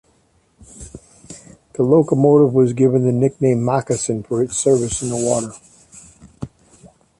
The 1.73 1.83
locomotive 1.83 2.55
was 2.55 2.73
given 2.73 3.03
the 3.03 3.11
nickname 3.11 3.63
"Moccasin" 3.63 4.23
for 4.23 4.41
its 4.41 4.57
service 4.57 5.03
in 5.03 5.09
the 5.09 5.15
water. 5.15 5.53